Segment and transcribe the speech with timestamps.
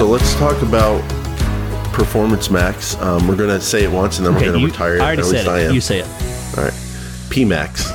[0.00, 1.02] So let's talk about
[1.92, 2.96] Performance Max.
[3.02, 5.00] Um, we're going to say it once and then Okay, we're going to retire it.
[5.02, 5.66] I already At said least I it.
[5.68, 5.74] am.
[5.74, 6.06] You say it.
[6.56, 6.72] All right.
[7.28, 7.94] PMAX.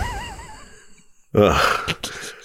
[1.34, 1.96] Ugh.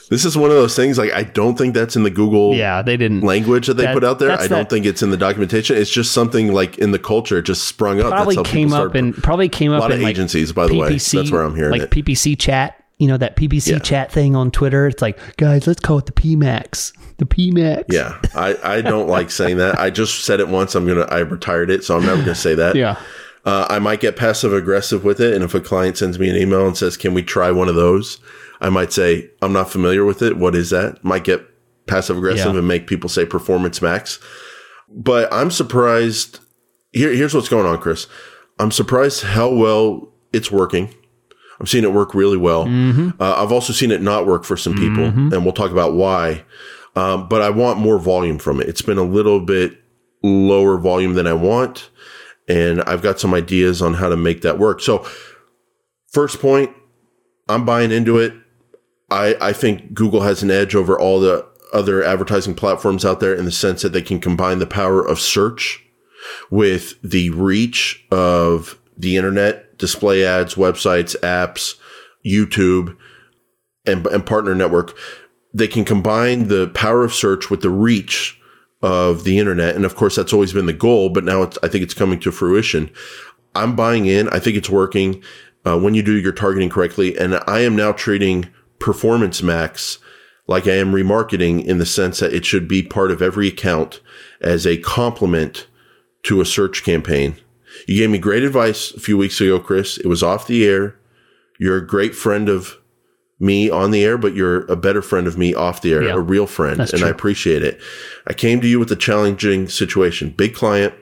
[0.09, 2.81] This is one of those things like I don't think that's in the Google Yeah,
[2.81, 3.21] they didn't.
[3.21, 4.31] language that they That- put out there.
[4.33, 5.77] I don't that- think it's in the documentation.
[5.77, 7.37] It's just something like in the culture.
[7.37, 8.09] It just sprung up.
[8.13, 10.53] probably that's how came up in probably came a up lot in of like agencies,
[10.53, 10.89] by the way.
[10.97, 11.91] That's where I'm hearing like it.
[11.91, 12.83] PPC chat.
[12.97, 13.79] You know that PPC Yeah.
[13.81, 14.87] chat thing on Twitter.
[14.87, 16.93] It's like, guys, let's call it the PMAX.
[17.21, 17.85] The PMAX.
[17.91, 19.79] yeah, I, I don't like saying that.
[19.79, 20.75] I just said it once.
[20.75, 22.75] I'm gonna I retired it, so I'm never gonna say that.
[22.77, 22.97] Yeah.
[23.45, 26.37] Uh, I might get passive aggressive with it, and if a client sends me an
[26.37, 28.19] email and says, "Can we try one of those?"
[28.63, 30.39] I might say, "I'm not familiar with it.
[30.39, 31.47] What is that?" Might get
[31.87, 32.59] passive aggressive Yeah.
[32.59, 34.19] and make people say "Performance Max."
[34.89, 36.41] But I'm surprised.
[36.93, 38.07] Here, here's what's going on, Chris.
[38.59, 40.95] I'm surprised how well it's working.
[41.61, 42.63] I'm seeing it work really well.
[43.21, 46.45] Uh, I've also seen it not work for some people, and we'll talk about why.
[46.97, 48.69] Um, but I want more volume from it.
[48.69, 49.79] It's been a little bit
[50.23, 51.91] lower volume than I want,
[52.49, 54.81] and I've got some ideas on how to make that work.
[54.81, 55.07] So,
[56.13, 56.71] first point,
[57.49, 58.35] I'm buying into it.
[59.11, 63.35] I, I think Google has an edge over all the other advertising platforms out there
[63.35, 65.83] in the sense that they can combine the power of search
[66.51, 71.77] with the reach of the internet, display ads, websites, apps,
[72.25, 72.97] YouTube,
[73.87, 74.97] and, and partner network.
[75.53, 78.41] They can combine the power of search with the reach
[78.83, 79.77] of the internet.
[79.77, 82.21] And of course, that's always been the goal, but now it's, I think it's coming
[82.21, 82.91] to fruition.
[83.55, 84.29] I'm buying in.
[84.29, 85.23] I think it's working
[85.65, 87.19] uh, when you do your targeting correctly.
[87.19, 89.99] And I am now treating Performance Max
[90.47, 94.01] like I am remarketing in the sense that it should be part of every account
[94.41, 95.67] as a complement
[96.25, 97.37] to a search campaign.
[97.87, 99.97] You gave me great advice a few weeks ago, Chris.
[99.99, 100.97] It was off the air.
[101.59, 102.80] You're a great friend of
[103.41, 106.15] me on the air, but you're a better friend of me off the air, Yeah.
[106.15, 106.79] a real friend.
[106.79, 107.81] And I appreciate it.
[108.27, 110.35] I came to you with a challenging situation.
[110.37, 110.93] Big client.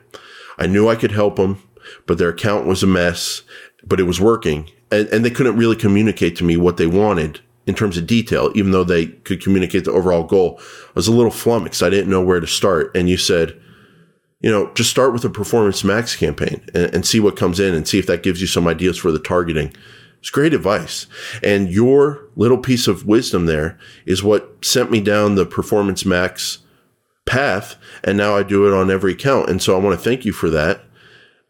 [0.57, 1.61] I knew I could help them,
[2.07, 3.43] but their account was a mess,
[3.85, 4.71] but it was working.
[4.91, 8.51] And, and they couldn't really communicate to me what they wanted in terms of detail,
[8.55, 10.59] even though they could communicate the overall goal.
[10.61, 11.83] I was a little flummoxed.
[11.83, 12.97] I didn't know where to start.
[12.97, 13.61] And you said,
[14.41, 17.75] you know, just start with a performance max campaign and, and see what comes in
[17.75, 19.75] and see if that gives you some ideas for the targeting.
[20.21, 21.07] It's great advice.
[21.43, 26.59] And your little piece of wisdom there is what sent me down the performance max
[27.25, 27.77] path.
[28.03, 29.49] And now I do it on every account.
[29.49, 30.83] And so I want to thank you for that.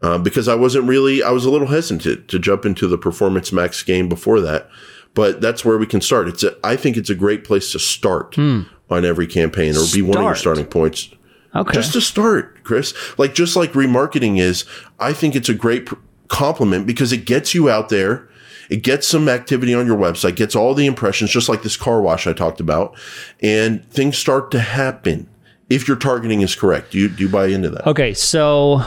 [0.01, 3.51] Uh, because I wasn't really, I was a little hesitant to jump into the performance
[3.51, 4.69] max game before that,
[5.13, 6.29] but that's where we can start.
[6.29, 10.03] It's a, I think it's a great place to start on every campaign or be
[10.03, 11.13] one of your starting points.
[11.53, 11.73] Okay.
[11.73, 14.65] Just to start, Chris, like just like remarketing is,
[15.01, 15.97] I think it's a great pr-
[16.29, 18.29] complement because it gets you out there.
[18.69, 22.01] It gets some activity on your website, gets all the impressions, just like this car
[22.01, 22.97] wash I talked about,
[23.41, 25.29] and things start to happen
[25.71, 26.93] if your targeting is correct.
[26.93, 27.87] Do you, do you buy into that?
[27.87, 28.83] Okay, so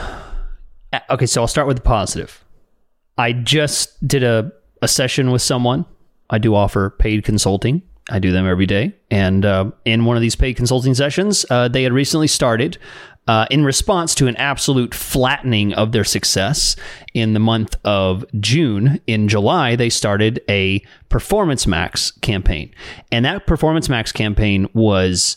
[0.92, 2.44] uh, okay, so I'll start with the positive.
[3.18, 5.84] I just did a, a session with someone.
[6.30, 7.82] I do offer paid consulting.
[8.10, 8.94] I do them every day.
[9.10, 12.78] And uh, in one of these paid consulting sessions, uh, they had recently started
[13.28, 16.74] uh, in response to an absolute flattening of their success
[17.14, 19.00] in the month of June.
[19.06, 22.74] In July, they started a Performance Max campaign.
[23.12, 25.36] And that Performance Max campaign was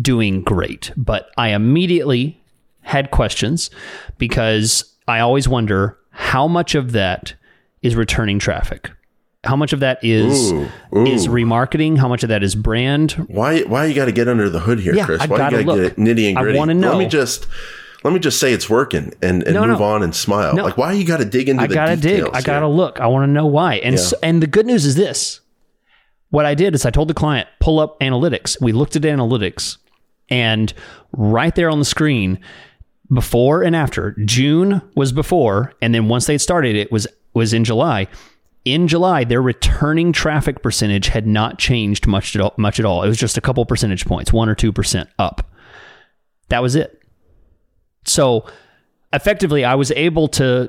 [0.00, 0.92] doing great.
[0.96, 2.40] But I immediately
[2.80, 3.70] had questions
[4.16, 7.34] because I always wonder how much of that
[7.82, 8.90] is returning traffic.
[9.46, 11.06] How much of that is Ooh, ooh.
[11.06, 11.96] is remarketing?
[11.98, 13.12] How much of that is brand?
[13.28, 15.22] Why why you got to get under the hood here, Yeah, Chris?
[15.22, 16.36] I Why gotta you got to get nitty and gritty?
[16.36, 16.58] I gritty?
[16.58, 16.90] wanna know.
[16.90, 17.46] Let me just
[18.04, 19.84] let me just say it's working and, and No, move no.
[19.84, 20.54] on and smile.
[20.54, 20.64] No.
[20.64, 22.24] Like why you got to dig into I gotta dig.
[22.32, 23.00] I gotta look.
[23.00, 23.76] I want to know why.
[23.76, 25.40] And s and the good news is this:
[26.30, 28.60] what I did is I told the client pull up analytics.
[28.60, 29.78] We looked at analytics,
[30.28, 30.72] and
[31.12, 32.38] right there on the screen,
[33.12, 34.14] before and after.
[34.24, 38.08] June was before, and then once they started, it was was in July.
[38.66, 43.04] In July, their returning traffic percentage had not changed much at all, much at all.
[43.04, 45.48] It was just a couple percentage points, one or two percent up.
[46.48, 47.00] That was it.
[48.04, 48.44] So
[49.12, 50.68] effectively, I was able to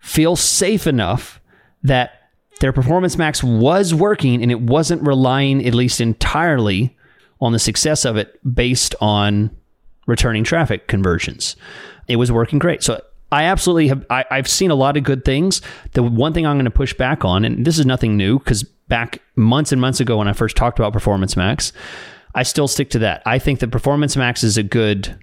[0.00, 1.40] feel safe enough
[1.82, 2.30] that
[2.60, 6.94] their performance max was working and it wasn't relying at least entirely
[7.40, 9.50] on the success of it based on
[10.06, 11.56] returning traffic conversions.
[12.06, 12.82] It was working great.
[12.82, 13.00] So
[13.32, 15.62] I absolutely have I, I've seen a lot of good things.
[15.92, 18.62] The one thing I'm going to push back on, and this is nothing new because
[18.62, 21.72] back months and months ago when I first talked about Performance Max,
[22.34, 23.22] I still stick to that.
[23.26, 25.16] I think that Performance Max is a good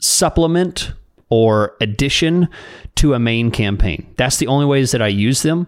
[0.00, 0.92] supplement
[1.28, 2.48] or addition
[2.96, 4.12] to a main campaign.
[4.16, 5.66] That's the only ways that I use them.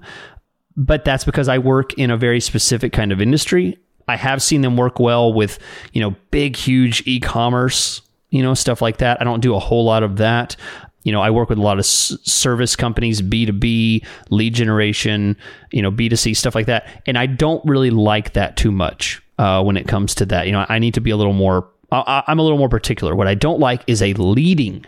[0.77, 3.79] But that's because I work in a very specific kind of industry.
[4.09, 5.59] I have seen them work well with,
[5.93, 9.21] you know, big, huge e-commerce you know, stuff like that.
[9.21, 10.57] I don't do a whole lot of that.
[11.07, 15.37] You know, I work with a lot of s- service companies, B2B, lead generation,
[15.71, 16.87] you know, B2C, stuff like that.
[17.07, 20.47] And I don't really like that too much uh, when it comes to that.
[20.47, 23.15] You know, I need to be a little more, I, I'm a little more particular.
[23.15, 24.85] What I don't like is a leading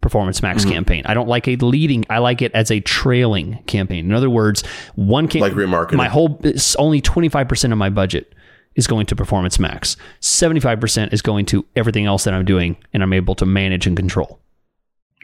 [0.00, 0.72] Performance Max Mm-hmm.
[0.72, 1.02] campaign.
[1.06, 2.04] I don't like a leading.
[2.08, 4.04] I like it as a trailing campaign.
[4.04, 4.62] In other words,
[4.94, 5.94] one can Like remarketing.
[5.96, 8.32] My whole it's only twenty five percent of my budget
[8.76, 9.96] is going to Performance Max.
[10.20, 13.44] Seventy five percent is going to everything else that I'm doing, and I'm able to
[13.44, 14.38] manage and control.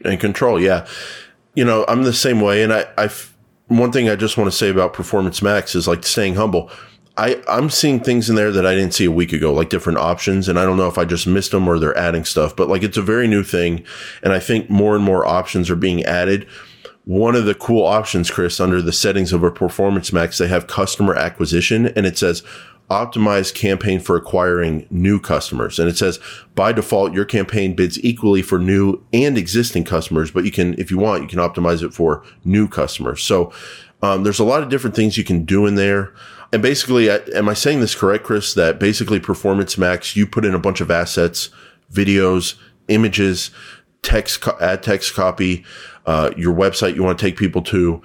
[0.03, 0.61] And control.
[0.61, 0.87] Yeah.
[1.55, 2.63] You know, I'm the same way.
[2.63, 3.09] And I, I,
[3.67, 6.69] one thing I just want to say about Performance Max is like staying humble.
[7.17, 9.99] I, I'm seeing things in there that I didn't see a week ago, like different
[9.99, 10.49] options.
[10.49, 12.83] And I don't know if I just missed them or they're adding stuff, but like
[12.83, 13.85] it's a very new thing.
[14.21, 16.45] And I think more and more options are being added.
[17.05, 20.67] One of the cool options, Chris, under the settings of a Performance Max, they have
[20.67, 22.43] customer acquisition and it says
[22.89, 25.79] optimize campaign for acquiring new customers.
[25.79, 26.19] And it says
[26.53, 30.91] by default, your campaign bids equally for new and existing customers, but you can, if
[30.91, 33.23] you want, you can optimize it for new customers.
[33.23, 33.51] So,
[34.01, 36.13] um, there's a lot of different things you can do in there.
[36.53, 38.53] And basically, am I saying this correct, Chris?
[38.53, 41.49] That basically Performance Max, you put in a bunch of assets,
[41.91, 42.55] videos,
[42.87, 43.49] images,
[44.03, 45.65] text, ad text copy,
[46.05, 48.01] uh, your website you want to take people to,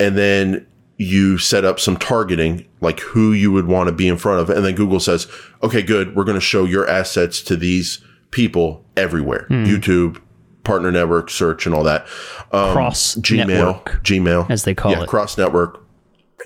[0.00, 4.16] and then you set up some targeting, like who you would want to be in
[4.16, 4.48] front of.
[4.48, 5.26] And then Google says,
[5.62, 6.16] okay, good.
[6.16, 9.46] We're going to show your assets to these people everywhere.
[9.50, 10.22] YouTube,
[10.64, 12.06] partner network, search and all that.
[12.52, 15.08] Um, Cross Gmail, network, Gmail, as they call yeah, it.
[15.08, 15.84] cross network.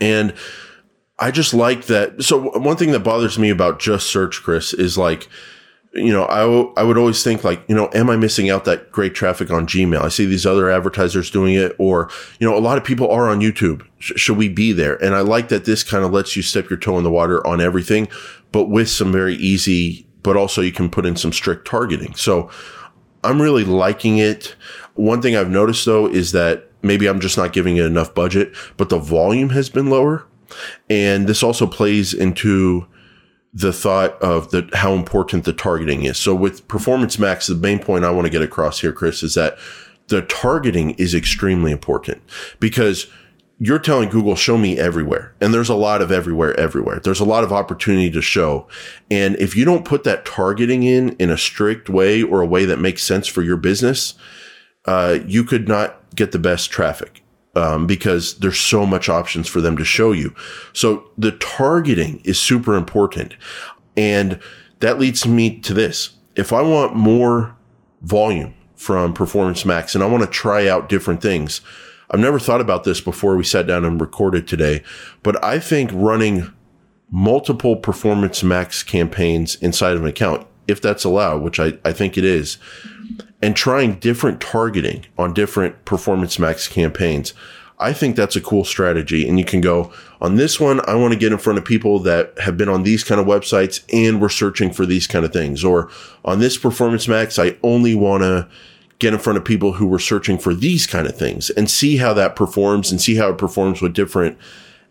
[0.01, 0.35] And
[1.19, 2.23] I just like that.
[2.23, 5.29] So one thing that bothers me about just search, Chris, is like,
[5.93, 8.65] you know, I, w- I would always think like, you know, am I missing out
[8.65, 10.01] that great traffic on Gmail?
[10.01, 12.09] I see these other advertisers doing it, or,
[12.39, 13.85] you know, a lot of people are on YouTube.
[13.99, 15.03] Sh- should we be there?
[15.03, 17.45] And I like that this kind of lets you step your toe in the water
[17.47, 18.09] on everything,
[18.53, 22.15] but with some very easy, but also you can put in some strict targeting.
[22.15, 22.51] So
[23.25, 24.55] I'm really liking it.
[24.95, 28.55] One thing I've noticed though is that maybe I'm just not giving it enough budget,
[28.77, 30.25] but the volume has been lower.
[30.89, 32.87] And this also plays into
[33.53, 36.19] the thought of the how important the targeting is.
[36.19, 39.35] So with Performance Max, the main point I want to get across here, Chris, is
[39.35, 39.59] that
[40.09, 42.23] the targeting is extremely important
[42.59, 43.07] because
[43.63, 45.35] you're telling Google, show me everywhere.
[45.41, 46.99] And there's a lot of everywhere, everywhere.
[46.99, 48.67] There's a lot of opportunity to show.
[49.11, 52.65] And if you don't put that targeting in in a strict way or a way
[52.65, 54.15] that makes sense for your business,
[54.87, 57.20] uh, you could not get the best traffic
[57.61, 60.35] um, because there's so much options for them to show you.
[60.73, 63.35] So the targeting is super important.
[63.97, 64.41] And
[64.81, 66.11] that leads me to this.
[66.37, 67.55] If I want more
[68.03, 71.61] volume from Performance Max and I want to try out different things,
[72.11, 74.83] I've never thought about this before we sat down and recorded today,
[75.23, 76.51] but I think running
[77.11, 82.17] multiple Performance Max campaigns inside of an account, if that's allowed, which I, I think
[82.17, 82.57] it is,
[83.43, 87.33] and trying different targeting on different Performance Max campaigns.
[87.79, 89.27] I think that's a cool strategy.
[89.27, 89.91] And you can go
[90.21, 90.81] on this one.
[90.87, 93.27] I want to get in front of people that have been on these kind of
[93.27, 95.65] websites and we're searching for these kind of things.
[95.65, 95.91] Or
[96.25, 98.47] on this Performance Max, I only want to
[98.99, 101.97] get in front of people who were searching for these kind of things and see
[101.97, 104.37] how that performs and see how it performs with different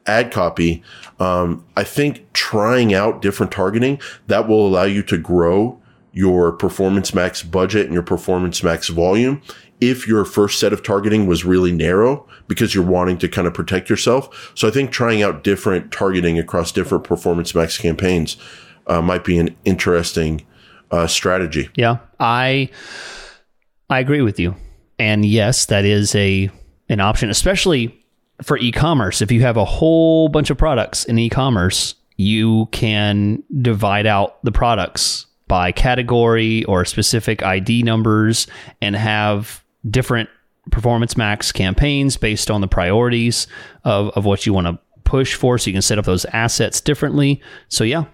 [0.08, 0.82] ad copy.
[1.20, 5.80] Um, I think trying out different targeting that will allow you to grow
[6.20, 9.42] your performance max budget and your performance max volume.
[9.80, 13.54] If your first set of targeting was really narrow because you're wanting to kind of
[13.54, 14.52] protect yourself.
[14.54, 18.36] So I think trying out different targeting across different performance max campaigns
[18.88, 20.46] uh, might be an interesting
[20.92, 21.70] uh, strategy.
[21.76, 22.70] Yeah, I
[23.90, 24.56] I agree with you.
[24.98, 26.52] And yes, that is a
[26.90, 27.96] an option, especially
[28.44, 29.22] for e-commerce.
[29.22, 34.52] If you have a whole bunch of products in e-commerce, you can divide out the
[34.52, 38.48] products by category or specific ID numbers
[38.82, 40.30] and have different
[40.72, 43.48] performance max campaigns based on the priorities
[43.84, 45.58] of, of what you want to push for.
[45.58, 47.42] So you can set up those assets differently.
[47.68, 48.06] So yeah,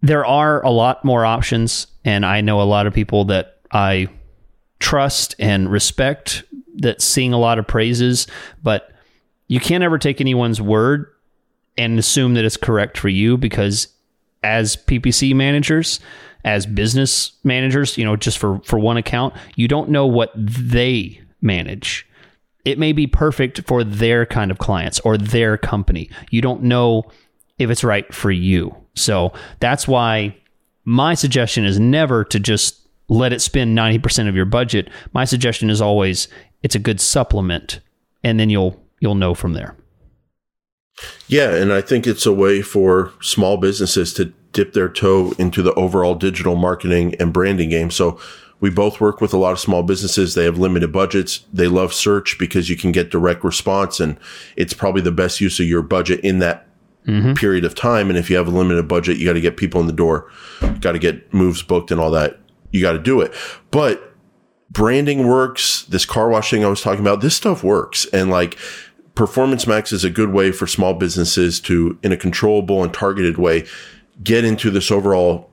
[0.00, 1.86] there are a lot more options.
[2.04, 4.08] And I know a lot of people that I
[4.80, 6.44] trust and respect
[6.76, 8.26] that seeing a lot of praises,
[8.62, 8.90] but
[9.48, 11.12] you can't ever take anyone's word
[11.76, 13.88] and assume that it's correct for you because
[14.42, 16.00] as PPC managers,
[16.44, 21.20] as business managers, you know, just for for one account, you don't know what they
[21.40, 22.06] manage.
[22.64, 26.10] It may be perfect for their kind of clients or their company.
[26.30, 27.04] You don't know
[27.58, 28.74] if it's right for you.
[28.94, 30.36] So that's why
[30.84, 34.90] my suggestion is never to just let it spend 90% of your budget.
[35.12, 36.28] My suggestion is always
[36.62, 37.80] it's a good supplement
[38.22, 39.76] and then you'll you'll know from there.
[41.26, 45.62] Yeah, and I think it's a way for small businesses to dip their toe into
[45.62, 47.90] the overall digital marketing and branding game.
[47.90, 48.18] So
[48.60, 50.34] We both work with a lot of small businesses.
[50.34, 51.44] They have limited budgets.
[51.52, 54.18] They love search because you can get direct response and
[54.56, 56.66] it's probably the best use of your budget in that
[57.06, 57.34] mm-hmm.
[57.34, 58.08] period of time.
[58.08, 60.30] And if you have a limited budget, you got to get people in the door,
[60.80, 62.38] got to get moves booked and all that.
[62.72, 63.32] You got to do it.
[63.70, 64.12] But
[64.70, 65.84] branding works.
[65.84, 68.06] This car wash thing I was talking about, this stuff works.
[68.12, 68.58] And like
[69.18, 73.36] Performance Max is a good way for small businesses to, in a controllable and targeted
[73.36, 73.66] way,
[74.22, 75.50] get into this overall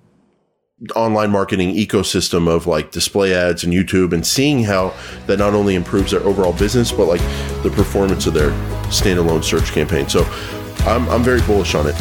[0.96, 4.94] online marketing ecosystem of like display ads and YouTube and seeing how
[5.26, 7.22] that not only improves their overall business, but like
[7.64, 8.52] the performance of their
[8.92, 10.08] standalone search campaign.
[10.08, 10.24] So
[10.82, 11.96] I'm, I'm very bullish on it.